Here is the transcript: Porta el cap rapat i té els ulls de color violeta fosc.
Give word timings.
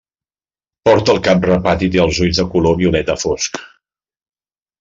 Porta 0.89 1.13
el 1.15 1.19
cap 1.27 1.45
rapat 1.49 1.85
i 1.87 1.89
té 1.97 2.01
els 2.05 2.21
ulls 2.25 2.39
de 2.41 2.47
color 2.57 2.81
violeta 2.83 3.21
fosc. 3.27 3.63